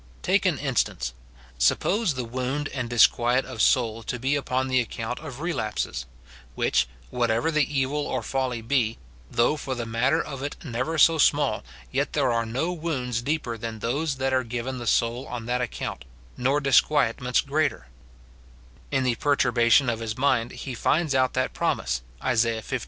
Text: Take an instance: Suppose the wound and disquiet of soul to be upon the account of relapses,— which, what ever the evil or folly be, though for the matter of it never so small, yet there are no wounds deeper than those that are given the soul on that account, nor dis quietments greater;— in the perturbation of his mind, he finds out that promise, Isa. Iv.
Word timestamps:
Take 0.23 0.47
an 0.47 0.57
instance: 0.57 1.13
Suppose 1.59 2.15
the 2.15 2.25
wound 2.25 2.69
and 2.69 2.89
disquiet 2.89 3.45
of 3.45 3.61
soul 3.61 4.01
to 4.01 4.17
be 4.17 4.35
upon 4.35 4.67
the 4.67 4.79
account 4.79 5.19
of 5.19 5.41
relapses,— 5.41 6.07
which, 6.55 6.87
what 7.11 7.29
ever 7.29 7.51
the 7.51 7.71
evil 7.71 8.07
or 8.07 8.23
folly 8.23 8.63
be, 8.63 8.97
though 9.29 9.55
for 9.55 9.75
the 9.75 9.85
matter 9.85 10.19
of 10.19 10.41
it 10.41 10.55
never 10.65 10.97
so 10.97 11.19
small, 11.19 11.63
yet 11.91 12.13
there 12.13 12.31
are 12.31 12.47
no 12.47 12.73
wounds 12.73 13.21
deeper 13.21 13.59
than 13.59 13.77
those 13.77 14.15
that 14.15 14.33
are 14.33 14.43
given 14.43 14.79
the 14.79 14.87
soul 14.87 15.27
on 15.27 15.45
that 15.45 15.61
account, 15.61 16.05
nor 16.35 16.59
dis 16.59 16.81
quietments 16.81 17.45
greater;— 17.45 17.85
in 18.91 19.03
the 19.03 19.13
perturbation 19.13 19.87
of 19.87 19.99
his 19.99 20.17
mind, 20.17 20.49
he 20.49 20.73
finds 20.73 21.13
out 21.13 21.35
that 21.35 21.53
promise, 21.53 22.01
Isa. 22.27 22.55
Iv. 22.55 22.73